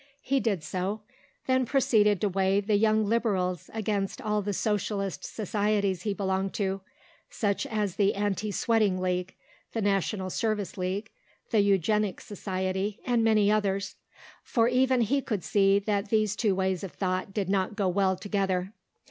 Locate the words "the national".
9.73-10.31